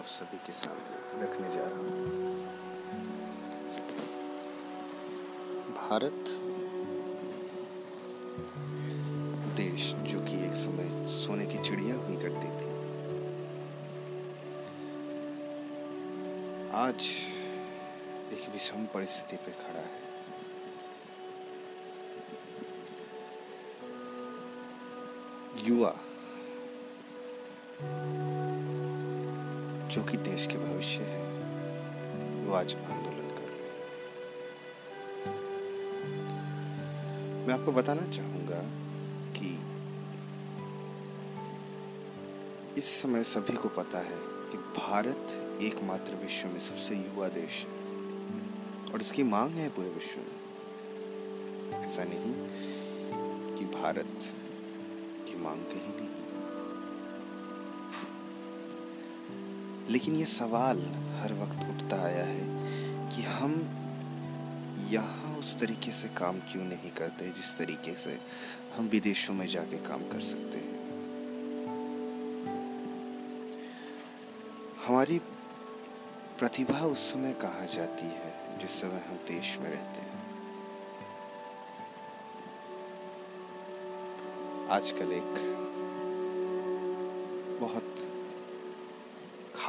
[0.00, 2.44] आप सभी के सामने रखने जा रहा हूँ।
[5.74, 6.30] भारत
[9.56, 12.70] देश जो कि एक समय सोने की चिड़िया हुई करती थी।
[16.72, 17.08] आज
[18.32, 20.08] एक विषम परिस्थिति पे खड़ा है।
[25.68, 25.98] युवा
[29.90, 31.22] जो कि देश के भविष्य है,
[32.44, 33.78] वो आज आंदोलन कर रहे हैं।
[37.46, 38.60] मैं आपको बताना चाहूँगा
[39.38, 39.50] कि
[42.80, 44.18] इस समय सभी को पता है
[44.50, 47.72] कि भारत एकमात्र विश्व में सबसे युवा देश है,
[48.92, 50.34] और इसकी मांग है पूरे विश्व में।
[51.80, 52.32] ऐसा नहीं
[53.56, 54.14] कि भारत
[55.28, 56.19] की मांग कहीं नहीं
[59.90, 60.78] लेकिन ये सवाल
[61.18, 62.46] हर वक्त उठता आया है
[63.08, 63.52] कि हम
[64.90, 68.20] यहाँ उस तरीके से काम क्यों नहीं करते जिस तरीके से
[68.74, 70.80] हम विदेशों में जाके काम कर सकते हैं?
[74.86, 75.18] हमारी
[76.38, 80.10] प्रतिभा उस समय कहा जाती है जिस समय हम देश में रहते हैं?
[84.68, 85.34] आजकल एक
[87.60, 88.19] बहुत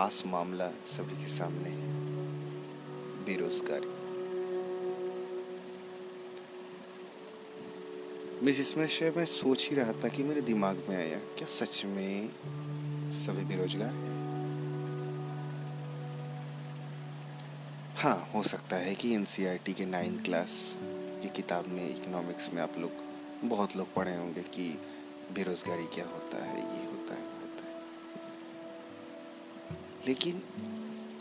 [0.01, 1.89] खास मामला सभी के सामने है।
[3.25, 3.89] बेरोजगारी।
[8.45, 11.85] मैं जिसमें से मैं सोच ही रहा था कि मेरे दिमाग में आया, क्या सच
[11.85, 12.29] में
[13.11, 14.17] सभी बेरोजगार हैं?
[17.97, 20.77] हाँ हो सकता है कि एनसीईआरटी के नाइन क्लास
[21.21, 22.91] की किताब में इकोनॉमिक्स में आप लोग,
[23.49, 24.79] बहुत लोग पढ़े होंगे कि
[25.31, 26.80] बेरोजगारी क्या होता है, ये
[30.07, 30.41] लेकिन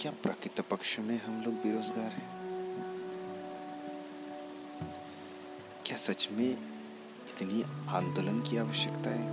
[0.01, 2.29] क्या प्रकृत पक्ष में हम लोग बेरोजगार हैं?
[5.87, 9.29] क्या सच में इतनी आंदोलन की आवश्यकता है?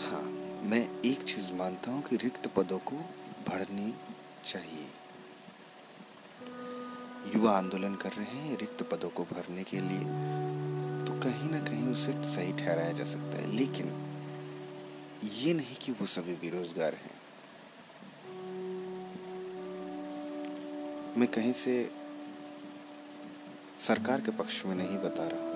[0.00, 0.22] हाँ
[0.70, 2.96] मैं एक चीज़ मानता हूँ कि रिक्त पदों को
[3.48, 3.94] भरनी
[4.44, 4.86] चाहिए।
[7.34, 10.04] युवा आंदोलन कर रहे हैं रिक्त पदों को भरने के लिए
[11.06, 13.86] तो कहीं ना कहीं उसे सही ठहराया जा सकता है। लेकिन
[15.24, 17.20] ये नहीं कि वो सभी बेरोजगार हैं।
[21.16, 21.90] मैं कहीं से
[23.86, 25.50] सरकार के पक्ष में नहीं बता रहा हूँ।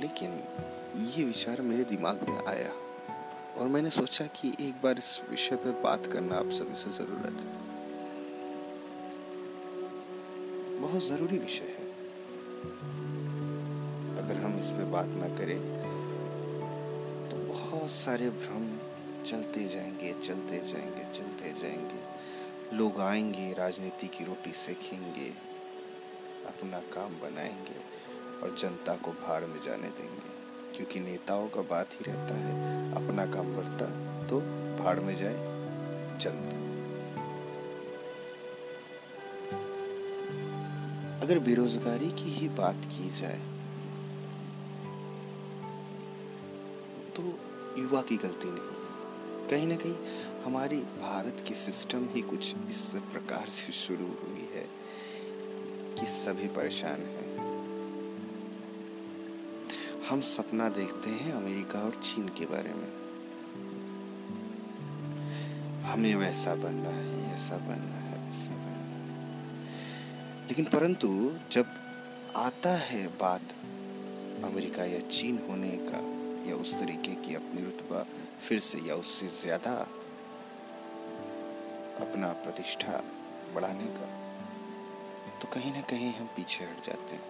[0.00, 0.30] लेकिन
[0.96, 2.72] ये विचार मेरे दिमाग में आया
[3.56, 7.40] और मैंने सोचा कि एक बार इस विषय पर बात करना आप सभी से ज़रूरत
[7.40, 7.66] है।
[10.80, 11.86] बहुत ज़रूरी विषय है।
[14.18, 15.85] अगर हम इस पे बात ना करें
[17.76, 18.78] बहुत सारे भ्रम
[19.22, 25.28] चलते जाएँगे चलते जाएँगे चलते जाएँगे। लोग आएँगे, राजनीति की रोटी सेखेंगे
[26.46, 27.76] अपना काम बनाएँगे
[28.42, 32.54] और जनता को भाड़ में जाने देंगे। क्योंकि नेताओं का बात ही रहता है,
[32.92, 33.90] अपना काम बढ़ता
[34.26, 34.40] तो
[34.84, 35.36] भाड़ में जाए
[36.18, 36.56] जनता।
[41.20, 43.55] अगर बेरोजगारी की ही बात की जाए
[47.78, 48.86] युवा की गलती नहीं है।
[49.48, 49.96] कहीं ना कहीं
[50.42, 54.68] हमारी भारत की सिस्टम ही कुछ इस प्रकार से शुरू हुई है
[55.98, 57.36] कि सभी परेशान हैं।
[60.10, 63.06] हम सपना देखते हैं अमेरिका और चीन के बारे में।
[65.82, 69.66] हमें वैसा बनना है, ऐसा बनना है वैसा बनना है।
[70.48, 71.66] लेकिन परंतु जब
[72.36, 73.52] आता है बात
[74.44, 76.15] अमेरिका या चीन होने का
[76.48, 78.04] या उस तरीके की अपनी रुतबा
[78.40, 79.74] फिर से या उससे ज़्यादा
[82.00, 83.02] अपना प्रतिष्ठा
[83.54, 84.08] बढ़ाने का
[85.42, 87.24] तो कहीं ना कहीं हम पीछे हट जाते हैं।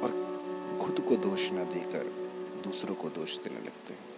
[0.00, 0.10] और
[0.82, 2.04] खुद को दोष न देकर
[2.64, 4.08] दूसरों को दोष देने लगते हैं।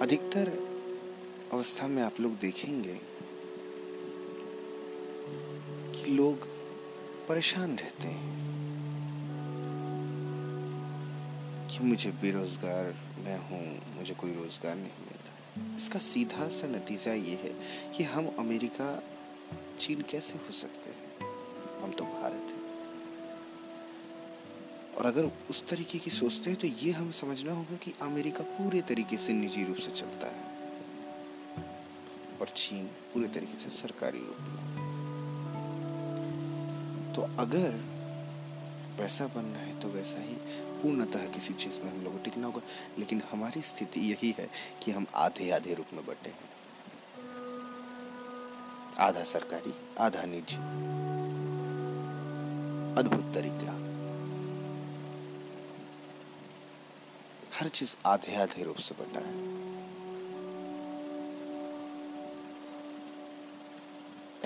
[0.00, 0.48] अधिकतर
[1.52, 2.94] अवस्था में आप लोग देखेंगे
[5.94, 6.48] कि लोग
[7.28, 8.34] परेशान रहते हैं
[11.68, 12.92] कि मुझे बेरोजगार
[13.24, 13.64] मैं हूँ,
[13.96, 17.52] मुझे कोई रोज़गार नहीं मिल रहा इसका सीधा सा नतीजा ये है
[17.90, 18.88] कि हम अमेरिका,
[19.78, 21.02] चीन कैसे हो सकते हैं?
[21.82, 22.64] हम तो भारत हैं।
[24.94, 28.80] और अगर उस तरीके की सोचते हैं तो ये हमें समझना होगा कि अमेरिका पूरे
[28.88, 30.44] तरीके से निजी रूप से चलता है।
[32.40, 34.55] और चीन पूरे तरीके से सरकारी रूप में
[37.16, 37.96] तो अगर
[39.02, 40.34] वैसा बनना है तो वैसा ही
[40.82, 42.60] पूर्णतः किसी चीज़ में हम लोग टिकना होगा।
[42.98, 44.48] लेकिन हमारी स्थिति यही है
[44.82, 46.56] कि हम आधे आधे रूप में बटे हैं।
[48.98, 50.56] आधा सरकारी, आधा निजी।
[53.00, 53.86] अद्भुत तरीका।
[57.58, 59.56] हर चीज़ आधे आधे रूप से बटा है।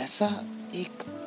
[0.04, 0.26] ऐसा
[0.74, 1.26] एक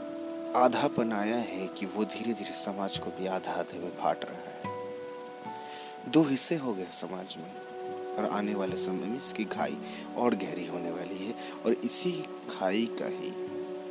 [0.55, 4.71] आधापन आया है कि वो धीरे धीरे समाज को भी आधा आधे में बांट रहा
[4.71, 7.51] है। दो हिस्से हो गए समाज में,
[8.15, 9.77] और आने वाले समय में इसकी खाई
[10.17, 11.33] और गहरी होने वाली है,
[11.65, 12.11] और इसी
[12.49, 13.31] खाई का ही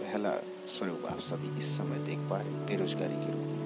[0.03, 0.31] पहला
[0.67, 3.63] स्वरूप आप सभी इस समय देख पा रहे बेरोजगारी के रूप में।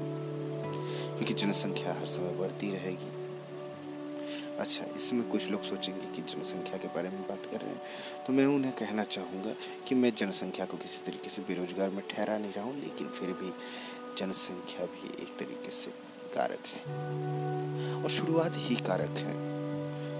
[1.16, 3.15] क्योंकि जनसंख्या हर समय बढ़ती रहेगी।
[4.60, 7.80] अच्छा इसमें कुछ लोग सोचेंगे कि जनसंख्या के बारे में बात कर रहे हैं।
[8.26, 9.54] तो मैं उन्हें कहना चाहूँगा
[9.88, 13.32] कि मैं जनसंख्या को किसी तरीके से बेरोजगार में ठहरा नहीं रहा हूँ, लेकिन फिर
[13.32, 13.52] भी
[14.18, 15.90] जनसंख्या भी एक तरीके से
[16.34, 16.82] कारक है।
[18.02, 19.34] और शुरुआत ही कारक है।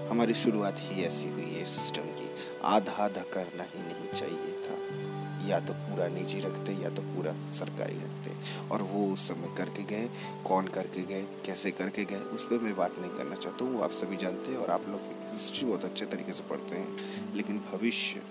[0.09, 2.26] हमारी शुरुआत ही ऐसी हुई है सिस्टम की।
[2.63, 5.07] आधा आधा करना ही नहीं चाहिए था।
[5.47, 8.31] या तो पूरा निजी रखते, या तो पूरा सरकारी रखते।
[8.69, 10.09] और वो उस समय करके गए,
[10.45, 13.91] कौन करके गए, कैसे करके गए, उस पर मैं बात नहीं करना चाहता हूँ। आप
[13.91, 16.97] सभी जानते हैं और आप लोग हिस्ट्री बहुत अच्छे तरीके से पढ़ते हैं।
[17.35, 18.21] लेकिन भविष्य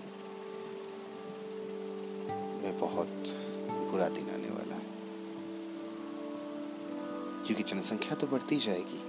[2.63, 3.23] में बहुत
[3.91, 4.97] बुरा दिन आने वाला है।
[7.45, 9.01] क्योंकि जनसंख्या तो बढ़ती जाएगी।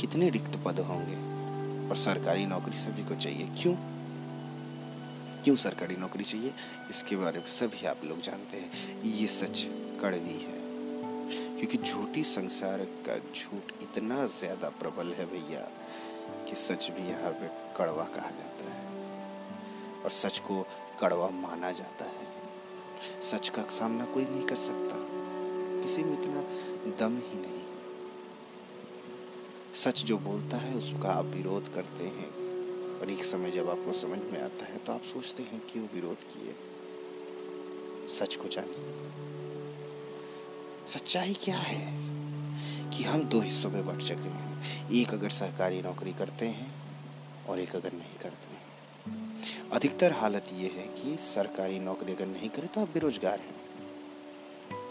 [0.00, 1.35] कितने रिक्त पद होंगे?
[1.88, 3.74] और सरकारी नौकरी सभी को चाहिए। क्यों?
[5.44, 6.52] क्यों सरकारी नौकरी चाहिए?
[6.90, 9.66] इसके बारे में सभी आप लोग जानते हैं। ये सच
[10.02, 10.56] कड़वी है।
[11.56, 15.60] क्योंकि झूठी संसार का झूठ इतना ज़्यादा प्रबल है भैया
[16.48, 17.48] कि सच भी यहाँ पे
[17.78, 18.84] कड़वा कहा जाता है।
[20.04, 20.66] और सच को
[21.00, 22.34] कड़वा माना जाता है।
[23.22, 24.96] सच का सामना कोई नहीं कर सकता।
[25.82, 26.40] किसी में इतना
[26.98, 27.65] दम ही नहीं।
[29.84, 32.30] सच जो बोलता है, उसका आप विरोध करते हैं।
[33.00, 36.16] और एक समय जब आपको समझ में आता है तो आप सोचते हैं क्यों विरोध
[36.16, 36.54] किए।
[38.08, 39.10] सच को जानिए।
[40.88, 42.06] सच्चाई क्या है?
[42.90, 46.74] कि हम दो हिस्सों में बढ़ चुके हैं। एक अगर सरकारी नौकरी करते हैं,
[47.46, 48.66] और एक अगर नहीं करते हैं।
[49.72, 53.60] अधिकतर हालत ये है कि सरकारी नौकरी अगर नहीं करे तो आप बेरोजगार हैं।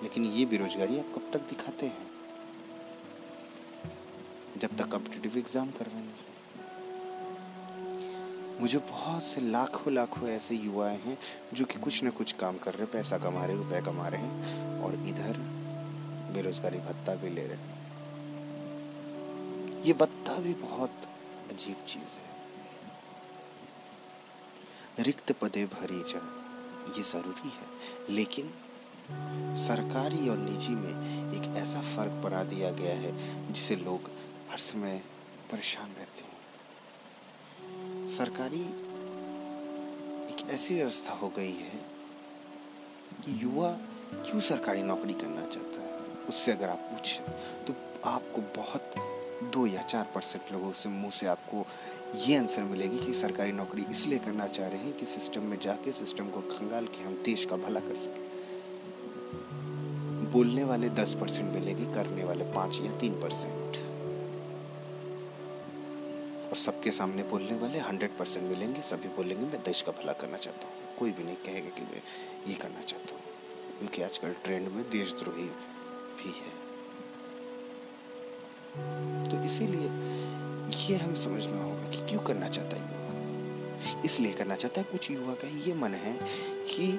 [0.04, 2.15] लेकिन ये बेरोजगारी आप कब तक दिखाते हैं?
[4.58, 6.14] जब तक कॉम्पिटेटिव एग्ज़ाम करवाने
[8.62, 11.18] मुझे बहुत से लाखों लाखों ऐसे युवा हैं
[11.54, 14.36] जो कि कुछ ना कुछ काम कर रहे पैसा कमा रहे रुपए कमा रहे हैं
[14.82, 15.38] और इधर
[16.34, 17.74] बेरोजगारी भत्ता भी ले रहे हैं।
[19.84, 20.92] ये भत्ता भी बहुत
[21.52, 22.28] अजीब चीज़ है।
[25.04, 26.30] रिक्त पदे भरी जाए
[26.98, 27.68] ये ज़रूरी है।
[28.10, 28.46] लेकिन
[29.58, 30.96] सरकारी और निजी में
[31.34, 33.12] एक ऐसा फ़र्क बना दिया गया है
[33.54, 34.02] जिसे लोग
[34.56, 35.02] हर समय
[35.52, 38.62] परेशान रहते हैं। सरकारी
[40.34, 41.80] एक ऐसी व्यवस्था हो गई है
[43.26, 43.72] कि युवा
[44.14, 45.90] क्यों सरकारी नौकरी करना चाहता है?
[46.30, 47.26] उससे अगर आप पूछें
[47.66, 47.76] तो
[48.10, 48.96] आपको बहुत
[49.54, 51.66] दो या चार परसेंट लोगों से मुँह से आपको
[52.18, 55.92] ये आंसर मिलेगी कि सरकारी नौकरी इसलिए करना चाह रहे हैं कि सिस्टम में जाके
[55.92, 58.24] सिस्टम को खंगाल के हम देश का भला कर सकें।
[60.32, 63.95] बोलने वाले दस परसेंट मिलेगी, करने वाले पाँच या तीन परसेंट।
[66.46, 70.38] और सबके सामने बोलने वाले हंड्रेड परसेंट मिलेंगे, सभी बोलेंगे, मैं देश का भला करना
[70.38, 72.02] चाहता हूँ। कोई भी नहीं कहेगा कि मैं
[72.48, 73.22] ये करना चाहता हूँ,
[73.80, 75.48] क्योंकि आजकल ट्रेंड में देशद्रोही
[76.18, 76.54] भी है।
[79.30, 79.90] तो इसीलिए
[80.86, 84.02] ये हमें समझना होगा कि क्यों करना चाहता है युवा?
[84.06, 86.14] इसलिए करना चाहता है कुछ युवा का ये मन है
[86.70, 86.92] कि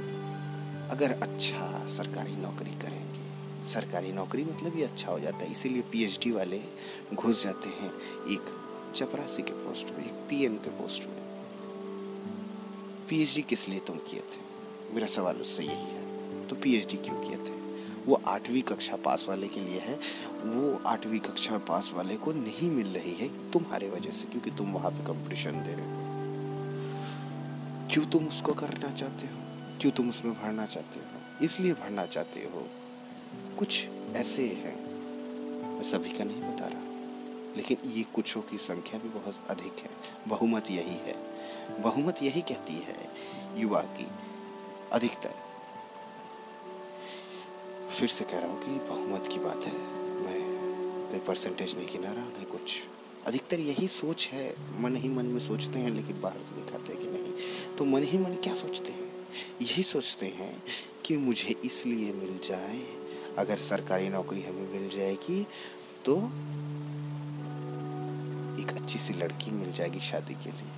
[0.90, 6.30] अगर अच्छा सरकारी नौकरी करेंगे। सरकारी नौकरी मतलब ये अच्छा हो जाता है, इसीलिए पीएचडी
[6.30, 6.60] वाले
[7.14, 7.92] घुस जाते हैं
[8.34, 8.54] एक
[8.96, 11.16] चपरासी के पोस्ट में, एक पीएम के पोस्ट में।
[13.08, 14.40] पीएचडी किस लिए तुम किए थे?
[14.94, 17.56] मेरा सवाल उससे यही है तो पीएचडी क्यों किए थे?
[18.06, 19.94] वो आठवीं कक्षा पास वाले के लिए है,
[20.44, 24.72] वो आठवीं कक्षा पास वाले को नहीं मिल रही है तुम्हारे वजह से, क्योंकि तुम
[24.72, 26.06] वहाँ पे कंपटीशन दे रहे हो।
[27.90, 29.38] क्यों तुम उसको करना चाहते हो?
[29.80, 31.04] क्यों तुम उसमें भरना चाहते हो?
[31.44, 32.68] इसलिए भरना चाहते हो।
[33.58, 33.86] कुछ
[34.16, 34.76] ऐसे हैं।
[35.74, 36.75] मैं सभी का नहीं बता रहा।
[37.56, 39.90] लेकिन ये कुछों की संख्या भी बहुत अधिक है।
[40.28, 41.14] बहुमत यही है।
[41.82, 43.10] बहुमत यही कहती है
[43.56, 44.06] युवा की
[44.92, 45.34] अधिकतर।
[47.90, 49.72] फिर से कह रहा हूँ कि बहुमत की बात है।
[50.22, 50.40] मैं
[51.10, 52.82] कोई परसेंटेज नहीं गिना रहा नहीं कुछ।
[53.26, 57.02] अधिकतर यही सोच है। मन ही मन में सोचते हैं, लेकिन बाहर से दिखाते हैं
[57.02, 57.32] कि नहीं।
[57.76, 59.06] तो मन ही मन क्या सोचते हैं?
[59.62, 60.62] यही सोचते हैं
[61.04, 62.80] कि मुझे इसलिए मिल जाए,
[63.38, 65.46] अगर सरकारी नौकरी हमें मिल जाएगी
[66.04, 66.16] तो
[68.66, 70.70] एक अच्छी सी लड़की मिल जाएगी शादी के लिए।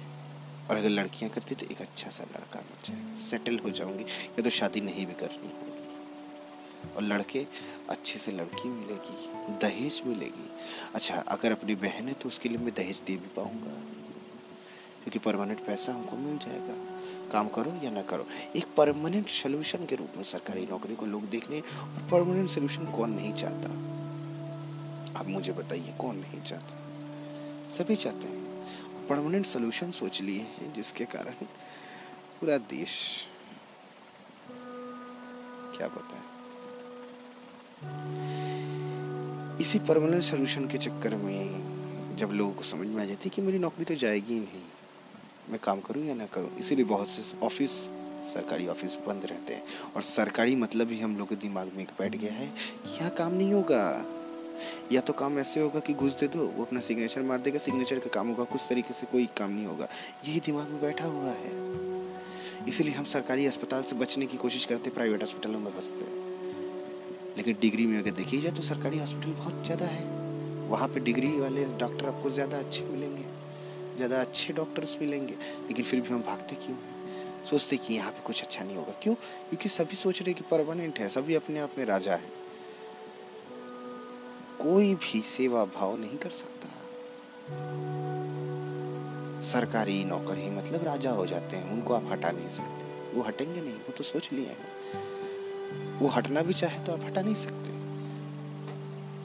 [0.70, 4.42] और अगर लड़कियाँ करती तो एक अच्छा सा लड़का मिल जाएगा। सेटल हो जाऊँगी, या
[4.42, 7.46] तो शादी नहीं भी करनी होगी। और लड़के,
[7.90, 9.30] अच्छे से लड़की मिलेगी,
[9.62, 10.50] दहेज मिलेगी।
[10.94, 13.80] अच्छा अगर अपनी बहन है तो उसके लिए मैं दहेज दे भी पाऊँगा।
[15.02, 16.74] क्योंकि परमानेंट पैसा हमको मिल जाएगा।
[17.32, 18.26] काम करो या ना करो।
[18.56, 23.10] एक परमानेंट सोल्यूशन के रूप में सरकारी नौकरी को लोग देखने, और परमानेंट सोल्यूशन कौन
[23.10, 23.68] नहीं चाहता?
[25.20, 26.87] आप मुझे बताइए, कौन नहीं चाहता?
[27.68, 31.32] सभी चाहते हैं। परमानेंट सोल्यूशन सोच लिए हैं, जिसके कारण
[32.40, 32.94] पूरा देश
[35.76, 36.26] क्या बताए?
[39.62, 43.42] इसी परमानेंट सोल्यूशन के चक्कर में जब लोगों को समझ में आ जाती है कि
[43.42, 44.62] मेरी नौकरी तो जाएगी ही नहीं,
[45.50, 47.70] मैं काम करूँ या ना करूँ, इसीलिए बहुत से ऑफ़िस
[48.26, 49.62] सरकारी ऑफ़िस बंद रहते हैं।
[49.96, 53.10] और सरकारी मतलब ही हम लोग के दिमाग में एक बैठ गया है कि यहाँ
[53.10, 53.82] काम नहीं होगा।
[54.92, 57.98] या तो काम ऐसे होगा कि घुस दे दो, वो अपना सिग्नेचर मार देगा सिग्नेचर
[57.98, 59.88] का काम होगा, कुछ तरीके से कोई काम नहीं होगा।
[60.28, 61.52] यही दिमाग में बैठा हुआ है।
[62.68, 66.04] इसीलिए हम सरकारी अस्पताल से बचने की कोशिश करते प्राइवेट अस्पतालों में बसते।
[67.36, 70.04] लेकिन डिग्री में अगर देखी जाए तो सरकारी हॉस्पिटल बहुत ज़्यादा है।
[70.68, 73.24] वहाँ पे डिग्री वाले डॉक्टर आपको ज़्यादा अच्छे मिलेंगे,
[73.96, 75.34] ज़्यादा अच्छे डॉक्टर्स मिलेंगे।
[75.68, 76.96] लेकिन फिर भी हम भागते क्यों हैं?
[77.46, 79.14] सोचते कि यहाँ पे कुछ अच्छा नहीं होगा। क्यों?
[79.14, 82.30] क्योंकि सभी सोच रहे कि परमानेंट है, सभी अपने आप में राजा है।
[84.60, 86.68] कोई भी सेवा भाव नहीं कर सकता।
[89.42, 93.60] सरकारी नौकर ही मतलब राजा हो जाते हैं, उनको आप हटा नहीं सकते। वो हटेंगे
[93.60, 97.70] नहीं, वो तो सोच लिए हैं। वो हटना भी चाहे तो आप हटा नहीं सकते।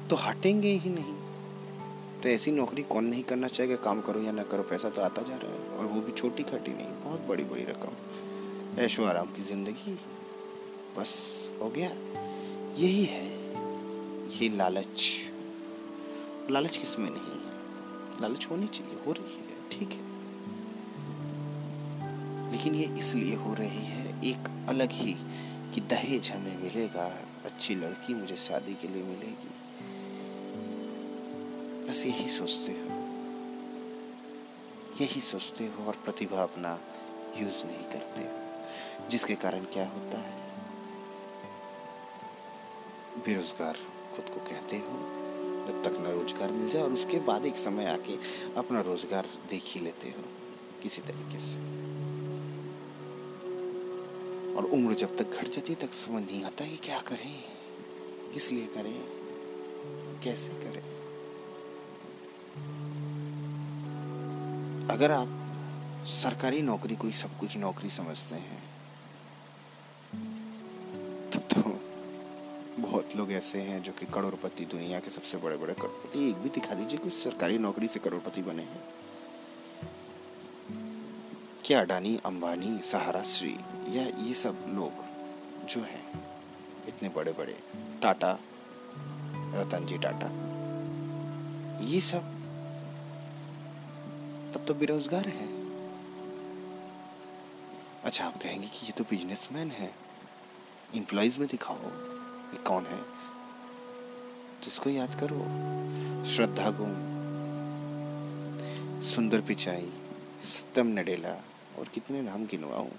[0.08, 1.14] तो हटेंगे ही नहीं।
[2.22, 5.22] तो ऐसी नौकरी कौन नहीं करना चाहेगा, काम करो या ना करो, पैसा तो आता
[5.22, 9.28] जा रहा है। और वो भी छोटी खटी नहीं, बहुत बड़ी बड़ी रकम। ऐशो आराम
[9.28, 10.00] की ज़िंदगी,
[10.98, 11.90] बस हो गया।
[12.78, 13.33] यही है।
[14.34, 15.20] ये लालच।
[16.52, 18.22] लालच किसमें नहीं है?
[18.22, 20.14] लालच होनी चाहिए, हो रही है, ठीक है।
[22.52, 25.14] लेकिन ये इसलिए हो रही है, एक अलग ही
[25.74, 29.50] कि दहेज हमें मिलेगा, अच्छी लड़की मुझे शादी के लिए मिलेगी।
[31.90, 33.04] बस यही सोचते हो।
[35.02, 36.80] यही सोचते हो और प्रतिभा अपना
[37.38, 38.44] यूज़ नहीं करते।
[39.04, 40.52] हो जिसके कारण क्या होता है?
[43.26, 43.78] बेरोजगार।
[44.16, 44.98] खुद को कहते हो,
[45.68, 48.18] जब तक ना रोज़गार मिल जाए, और उसके बाद एक समय आके
[48.58, 50.24] अपना रोज़गार देख ही लेते हो,
[50.84, 51.72] किसी तरीके से।
[54.56, 57.34] और उम्र जब तक घट जाती तक समझ नहीं आता कि क्या करें,
[58.34, 58.94] किस लिए करें,
[60.24, 60.82] कैसे करें।
[64.90, 68.62] अगर आप सरकारी नौकरी को ही सब कुछ नौकरी समझते हैं
[73.16, 76.76] लोग ऐसे हैं जो कि करोड़पति दुनिया के सबसे बड़े बड़े करोड़पति। एक भी दिखा
[76.76, 78.84] दीजिए कुछ सरकारी नौकरी से करोड़पति बने हैं।
[81.66, 83.56] क्या अडानी, अंबानी, सहारा, श्री,
[83.90, 86.06] या ये सब लोग जो हैं,
[86.88, 87.58] इतने बड़े बड़े
[88.02, 88.40] टाटा
[89.56, 90.30] रतन जी टाटा।
[91.86, 92.32] ये सब
[94.54, 95.48] तब तो बेरोजगार है।
[98.04, 99.94] अच्छा आप कहेंगे कि ये तो बिजनेसमैन है।
[100.96, 102.13] इंप्लॉइज में दिखाओ।
[102.54, 103.00] ये कौन है?
[104.64, 105.40] जिसको याद करो।
[106.26, 107.14] श्रद्धा गुम
[109.02, 109.94] सुंदर पिचाई,
[110.44, 111.44] सत्यम नडेला,
[111.80, 112.90] और कितने नाम गिनवाऊं।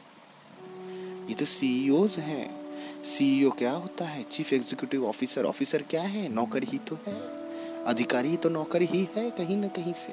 [1.27, 2.65] ये तो सीईओज हैं।
[3.05, 4.23] सीईओ क्या होता है?
[4.23, 6.29] चीफ एग्जीक्यूटिव ऑफिसर ऑफिसर क्या है?
[6.29, 7.45] नौकर ही तो है।
[7.85, 10.13] अधिकारी तो नौकर ही है कहीं ना कहीं से।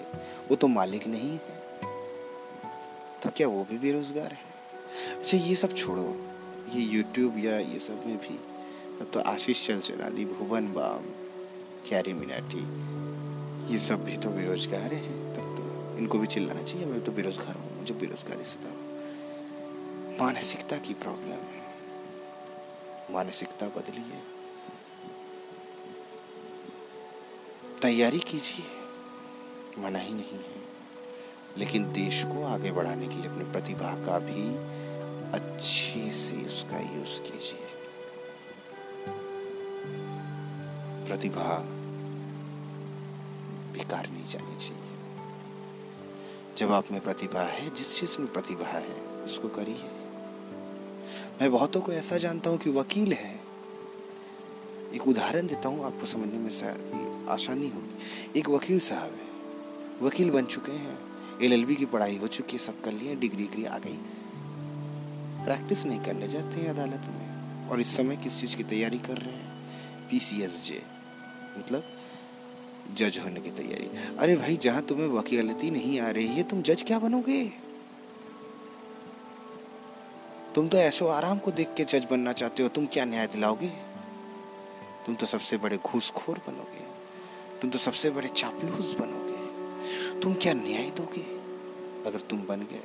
[0.50, 1.62] वो तो मालिक नहीं है।
[3.24, 4.51] तो क्या वो भी बेरोजगार है?
[5.17, 6.27] अच्छा ये सब छोड़ो।
[6.74, 8.50] ये यूट्यूब या ये सब में भी।
[9.03, 11.03] तो आशीष चलचलानी भुवन, बाम
[11.89, 12.63] कैरी मिनाटी
[13.74, 17.55] ये सब भी तो बेरोजगार हैं, तब तो इनको भी चिल्लाना चाहिए, मैं तो बेरोजगार
[17.55, 18.91] हूँ, मुझे बेरोजगारी से
[20.22, 21.62] मानसिकता की प्रॉब्लम है।
[23.12, 24.24] मानसिकता बदली है
[27.81, 28.65] तैयारी कीजिए,
[29.81, 30.62] मना ही नहीं है।
[31.58, 34.43] लेकिन देश को आगे बढ़ाने के लिए अपनी प्रतिभा का भी
[35.39, 37.71] अच्छे से उसका यूज़ कीजिए।
[41.12, 41.65] प्रतिभा
[43.74, 44.94] बेकार नहीं जानी चाहिए।
[46.58, 49.84] जब आप में प्रतिभा है, जिस चीज़ में प्रतिभा है, उसको करिए।
[51.41, 53.39] मैं बहुतों को ऐसा जानता हूँ कि वकील है।
[54.94, 58.00] एक उदाहरण देता हूँ, आपको समझने में आसानी होगी।
[58.39, 59.27] एक वकील साहब है।
[60.08, 61.00] वकील बन चुके हैं।
[61.41, 63.98] एलएलबी की पढ़ाई हो चुकी है, सब कर लिए, डिग्री डिग्री आ गई।
[65.46, 67.32] प्रैक्टिस नहीं करने जाते हैं अदालत में।
[67.70, 69.51] और इस समय किस चीज़ की तैयारी कर रहे हैं?
[70.10, 70.44] पी सी
[71.58, 71.84] मतलब
[72.93, 76.84] जज होने की तैयारी। अरे भाई, जहाँ तुम्हें वकीलती नहीं आ रही है, तुम जज
[76.84, 77.51] क्या बनोगे?
[80.55, 83.70] तुम तो ऐशो आराम को देख के जज बनना चाहते हो, तुम क्या न्याय दिलाओगे?
[85.05, 86.91] तुम तो सबसे बड़े घूसखोर बनोगे।
[87.62, 89.31] तुम तो सबसे बड़े चापलूस बनोगे।
[90.20, 91.22] तुम क्या न्याय दोगे?
[92.10, 92.84] अगर तुम बन गए।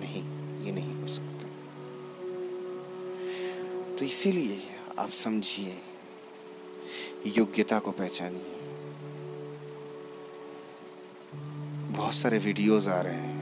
[0.00, 0.22] नहीं,
[0.64, 1.46] ये नहीं हो सकता।
[3.96, 4.62] तो इसीलिए
[4.98, 5.78] आप समझिए
[7.28, 8.58] योग्यता को पहचानिए।
[11.90, 13.38] बहुत सारे वीडियोस आ रहे हैं।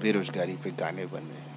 [0.00, 1.50] बेरोजगारी पे गाने बन रहे हैं।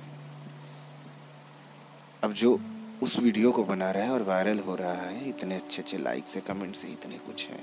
[2.24, 2.59] अब जो
[3.03, 6.27] उस वीडियो को बना रहा है और वायरल हो रहा है, इतने अच्छे अच्छे लाइक
[6.27, 7.59] से कमेंट से इतने कुछ है,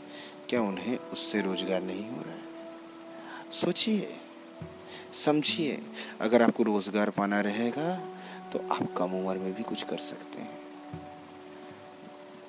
[0.49, 2.51] क्या उन्हें उससे रोज़गार नहीं हो रहा है?
[3.53, 4.09] सोचिए,
[5.15, 5.81] समझिए,
[6.21, 7.95] अगर आपको रोज़गार पाना रहेगा
[8.53, 10.62] तो आप कम उम्र में भी कुछ कर सकते हैं।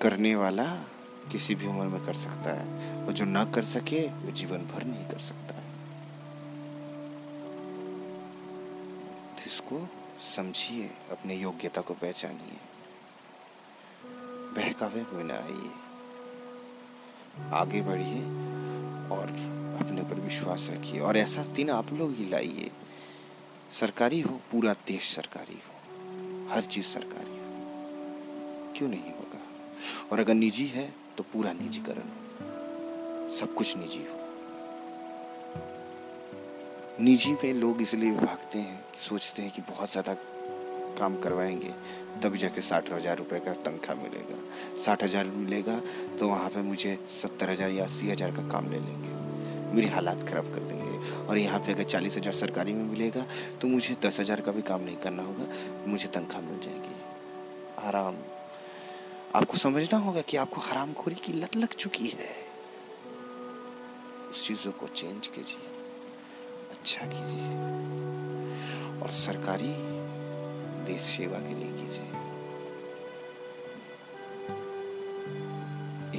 [0.04, 0.66] करने वाला
[1.32, 4.84] किसी भी उम्र में कर सकता है। और जो ना कर सके, वो जीवन भर
[4.84, 5.74] नहीं कर सकता है।
[9.36, 9.88] तो इसको
[10.22, 12.58] समझिए, अपने योग्यता को पहचानिए।
[14.56, 15.84] बहकावे में ना आइए।
[17.54, 18.22] आगे बढ़िए
[19.18, 19.28] और
[19.82, 22.72] अपने पर विश्वास रखिए। और ऐसा दिन आप लोग ही लाइए।
[23.72, 25.74] सरकारी हो, पूरा देश सरकारी हो।
[26.56, 27.44] हर चीज़ सरकारी हो।
[28.78, 29.13] क्यों नहीं?
[30.12, 34.22] और अगर निजी है तो पूरा निजीकरण हो। सब कुछ निजी हो।
[37.00, 40.14] निजी में लोग इसलिए भागते हैं कि सोचते हैं कि बहुत ज़्यादा
[41.00, 41.74] काम करवाएँगे
[42.22, 44.38] तभी जाके साठ हज़ार रुपये का तनख्वाह मिलेगा।
[44.84, 45.80] साठ हज़ार मिलेगा
[46.20, 49.12] तो वहाँ पे मुझे सत्तर हज़ार या अस्सी हज़ार का काम ले लेंगे।
[49.74, 53.26] मेरी हालात ख़राब कर देंगे। और यहाँ पे अगर चालीस हज़ार सरकारी में मिलेगा
[53.62, 55.48] तो मुझे दस हज़ार का भी काम नहीं करना होगा,
[55.88, 56.96] मुझे तनख्वाह मिल जाएगी।
[57.88, 58.16] आराम।
[59.36, 62.28] आपको समझना होगा कि आपको हरामखोरी की लत लग चुकी है।
[64.30, 65.72] उस चीज़ों को चेंज कीजिए
[66.72, 67.48] अच्छा कीजिए,
[69.00, 69.74] और सरकारी
[70.86, 72.22] देश सेवा के लिए कीजिए।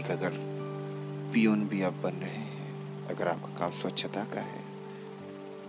[0.00, 0.38] एक अगर
[1.34, 4.62] पियोन भी आप बन रहे हैं, अगर आपका काम स्वच्छता का है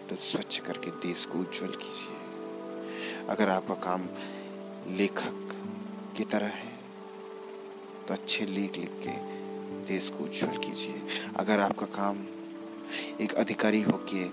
[0.09, 4.09] तो स्वच्छ करके देश को उज्जवल कीजिए। अगर आपका काम
[4.97, 5.53] लेखक
[6.17, 6.73] की तरह है
[8.07, 9.17] तो अच्छे लेख लिख के
[9.85, 11.01] देश को उज्जवल कीजिए।
[11.37, 12.25] अगर आपका काम
[13.21, 14.23] एक अधिकारी होके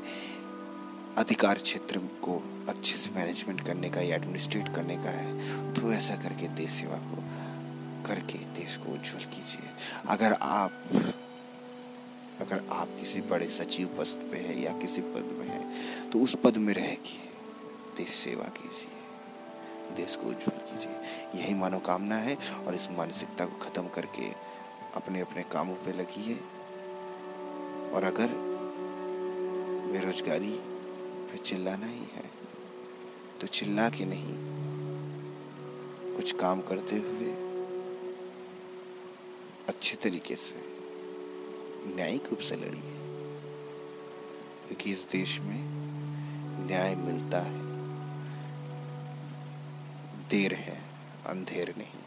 [1.20, 2.36] अधिकार क्षेत्र को
[2.68, 6.96] अच्छे से मैनेजमेंट करने का या एडमिनिस्ट्रेट करने का है तो ऐसा करके देश सेवा
[6.96, 7.16] को,
[8.06, 9.70] करके देश को उज्जवल कीजिए।
[10.08, 10.72] अगर आप
[12.40, 16.36] अगर आप किसी बड़े सचिव पद पे है या किसी पद में है तो उस
[16.44, 17.18] पद में रह के
[17.96, 23.88] देश सेवा कीजिए। देश को उज्जवल कीजिए। यही मनोकामना है और इस मानसिकता को खत्म
[23.88, 24.30] करके
[24.94, 26.34] अपने अपने कामों पे लगिए।
[27.90, 28.28] और अगर
[29.92, 30.52] बेरोजगारी
[31.30, 32.30] पे चिल्लाना ही है
[33.40, 34.36] तो चिल्ला के नहीं,
[36.16, 37.30] कुछ काम करते हुए
[39.68, 40.54] अच्छे तरीके से,
[41.86, 42.92] न्यायिक रूप से लड़िए।
[44.66, 45.60] क्योंकि इस देश में
[46.66, 47.71] न्याय मिलता है।
[50.32, 50.76] देर है
[51.26, 52.01] अंधेर नहीं।